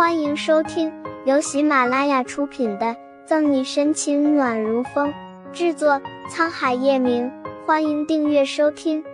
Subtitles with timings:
[0.00, 0.90] 欢迎收听
[1.26, 2.86] 由喜马拉雅出品的
[3.26, 5.12] 《赠你深情暖如风》，
[5.52, 7.30] 制作沧海夜明。
[7.66, 9.04] 欢迎订阅收听。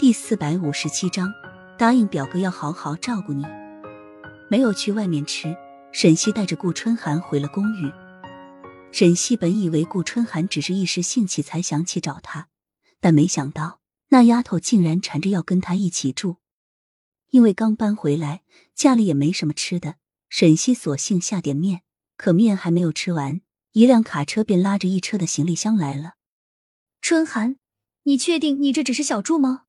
[0.00, 1.32] 第四百五十七章，
[1.78, 3.46] 答应表哥要好好照顾你。
[4.50, 5.56] 没有去外面吃，
[5.92, 7.92] 沈西带着顾春寒回了公寓。
[8.90, 12.48] 沈西本以为顾春寒只是一时兴起才想起找他，
[13.00, 13.78] 但没想到
[14.08, 16.38] 那丫头竟然缠着要跟他一起住。
[17.30, 18.42] 因为刚搬回来，
[18.74, 19.96] 家里也没什么吃的，
[20.28, 21.82] 沈西索性下点面。
[22.16, 26.14] 可面还没有吃完，一辆卡车便拉着一车的行李箱来了。
[27.02, 27.56] 春寒，
[28.04, 29.64] 你确定你这只是小住吗？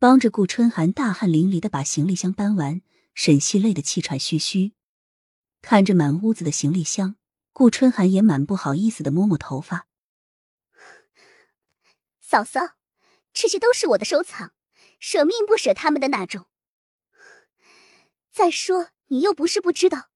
[0.00, 2.82] 帮着顾春寒大汗淋漓的把行李箱搬完，
[3.14, 4.72] 沈西累得气喘吁吁。
[5.62, 7.14] 看着满屋子的行李箱，
[7.52, 9.86] 顾春寒也蛮不好意思的摸摸头发。
[12.20, 12.76] 嫂嫂，
[13.32, 14.52] 这些都是我的收藏。
[15.00, 16.46] 舍命不舍他们的那种。
[18.30, 20.10] 再说，你又不是不知道，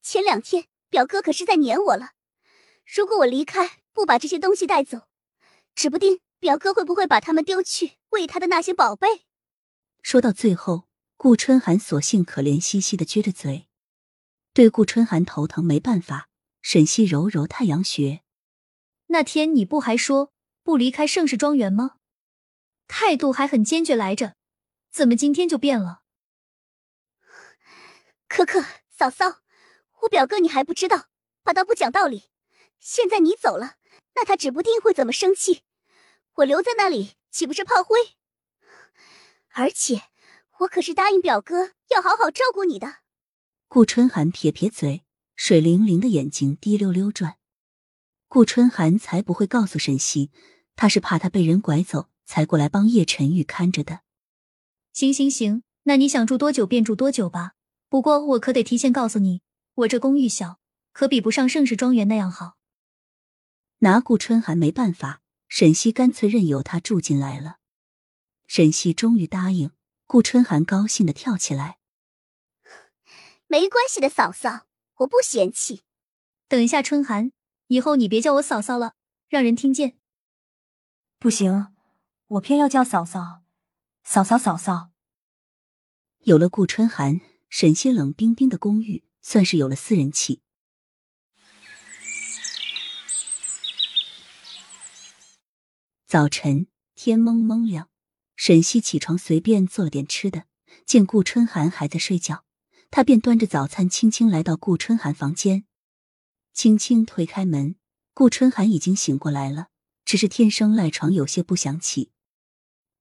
[0.00, 2.12] 前两天表哥可是在撵我了。
[2.86, 5.08] 如果我离开，不把这些东西带走，
[5.74, 9.26] 指不定表哥会不会把他们丢去喂他的那些宝贝。
[10.02, 13.66] 说到最后，顾春寒索性可怜兮兮的撅着嘴。
[14.54, 16.28] 对顾春寒头疼没办法，
[16.62, 18.22] 沈西揉揉太阳穴。
[19.08, 21.96] 那天你不还说不离开盛世庄园吗？
[22.88, 24.34] 态度还很坚决来着，
[24.90, 26.02] 怎么今天就变了？
[28.26, 29.42] 可可嫂嫂，
[30.02, 31.08] 我表哥你还不知道，
[31.44, 32.30] 他倒不讲道理。
[32.80, 33.76] 现在你走了，
[34.14, 35.62] 那他指不定会怎么生气。
[36.36, 37.98] 我留在那里岂不是炮灰？
[39.54, 40.02] 而且
[40.60, 42.98] 我可是答应表哥要好好照顾你的。
[43.66, 47.38] 顾春寒撇撇嘴，水灵灵的眼睛滴溜溜转。
[48.28, 50.30] 顾春寒才不会告诉沈西，
[50.76, 52.08] 他是怕他被人拐走。
[52.28, 54.02] 才过来帮叶晨玉看着的。
[54.92, 57.54] 行行行，那你想住多久便住多久吧。
[57.88, 59.40] 不过我可得提前告诉你，
[59.76, 60.60] 我这公寓小，
[60.92, 62.58] 可比不上盛世庄园那样好。
[63.78, 67.56] 拿顾春寒没办法，沈西干脆任由他住进来了。
[68.46, 69.70] 沈西终于答应，
[70.04, 71.78] 顾春寒高兴的跳起来。
[73.48, 74.66] 没关系的，嫂嫂，
[74.96, 75.80] 我不嫌弃。
[76.46, 77.32] 等一下，春寒，
[77.68, 78.92] 以后你别叫我嫂嫂了，
[79.30, 79.98] 让人听见。
[81.18, 81.77] 不行。
[82.28, 83.42] 我偏要叫嫂嫂，
[84.04, 84.90] 嫂嫂，嫂嫂。
[86.24, 90.42] 有了顾春寒，沈西冷冰冰的公寓算是有了私人气。
[96.06, 97.88] 早晨天蒙蒙亮，
[98.36, 100.44] 沈西起床随便做了点吃的，
[100.84, 102.44] 见顾春寒还在睡觉，
[102.90, 105.64] 他便端着早餐轻轻来到顾春寒房间，
[106.52, 107.76] 轻轻推开门，
[108.12, 109.68] 顾春寒已经醒过来了，
[110.04, 112.12] 只是天生赖床，有些不想起。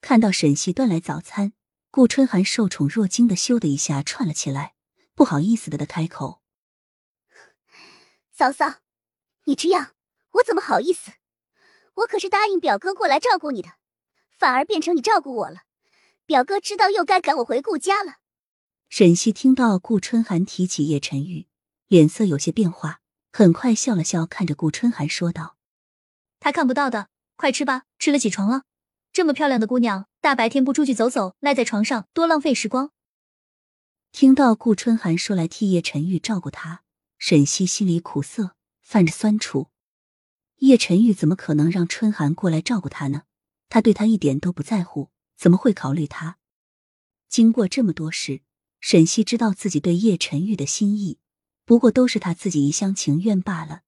[0.02, 1.54] 看到沈西端来早餐，
[1.90, 4.76] 顾春寒受宠若惊的咻的一下串了起来，
[5.16, 6.42] 不好意思的的开口
[8.32, 8.82] ：“嫂嫂，
[9.46, 9.94] 你这样，
[10.34, 11.12] 我怎么好意思？
[11.96, 13.70] 我可是答应表哥过来照顾你的，
[14.38, 15.64] 反而变成你照顾我了。
[16.26, 18.18] 表哥知道又该赶我回顾家了。”
[18.90, 21.48] 沈西听到顾春寒提起叶晨玉，
[21.88, 23.02] 脸色有些变化，
[23.34, 25.58] 很快笑了笑，看着顾春寒说道
[26.40, 28.64] ：“他看不到的，快吃吧，吃了起床了。”
[29.18, 32.92] 这么漂亮的姑娘，大白天不出去走走，赖在床上多浪费时光。
[34.12, 36.84] 听到顾春寒说来替叶晨玉照顾她，
[37.18, 39.70] 沈西心里苦涩，泛着酸楚。
[40.58, 43.24] 叶晨玉怎么可能让春寒过来照顾她呢？
[43.70, 46.38] 他对她一点都不在乎，怎么会考虑她？
[47.28, 48.42] 经过这么多事，
[48.80, 51.18] 沈西知道自己对叶晨玉的心意，
[51.66, 53.82] 不过都是他自己一厢情愿罢了。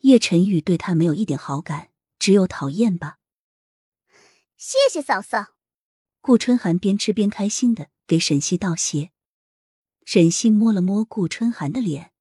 [0.00, 1.88] 叶晨玉对他没有一点好感，
[2.18, 3.16] 只有讨厌吧。
[4.66, 5.56] 谢谢嫂嫂。
[6.22, 9.10] 顾春寒边吃边开心的给沈西道谢。
[10.06, 12.12] 沈西摸了摸顾春寒的脸，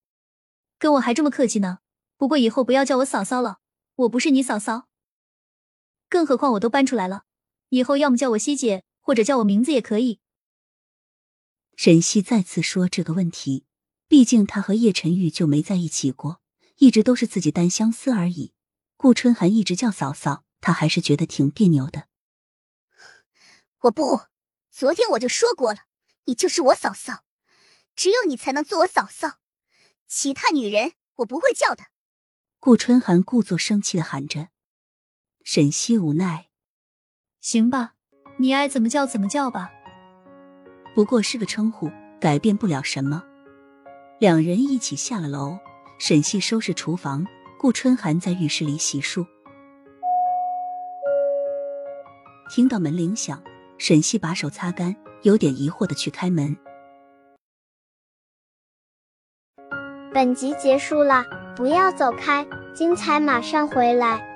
[0.77, 1.79] 跟我还这么客气呢。
[2.17, 3.59] 不过以后不要叫我嫂嫂了，
[3.95, 4.89] 我不是你嫂嫂。
[6.09, 7.23] 更何况我都搬出来了，
[7.69, 10.19] 以后要么叫我西姐，或者叫我名字也可以。
[11.77, 13.63] 沈西再次说这个问题，
[14.09, 16.41] 毕竟他和叶晨玉就没在一起过，
[16.79, 18.51] 一直都是自己单相思而已。
[18.97, 22.09] 顾春寒一直叫嫂嫂，他还是觉得挺别扭的。
[23.83, 24.21] 我不，
[24.71, 25.79] 昨天我就说过了，
[26.23, 27.25] 你就是我嫂嫂，
[27.97, 29.39] 只有你才能做我嫂嫂，
[30.07, 31.87] 其他女人我不会叫的。
[32.61, 34.47] 顾春寒故作生气的喊着，
[35.43, 36.47] 沈西无奈，
[37.41, 37.95] 行吧，
[38.37, 39.69] 你爱怎么叫怎么叫吧，
[40.95, 41.91] 不过是个称呼，
[42.21, 43.21] 改变不了什么。
[44.17, 45.57] 两人一起下了楼，
[45.99, 47.27] 沈西收拾厨房，
[47.59, 49.27] 顾春寒在浴室里洗漱，
[52.49, 53.43] 听到门铃响。
[53.83, 56.55] 沈西把手擦干，有点疑惑的去开门。
[60.13, 64.32] 本集结束了，不要走开，精彩马上回来。